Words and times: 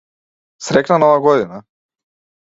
Среќна 0.67 0.97
нова 1.03 1.19
година. 1.27 1.59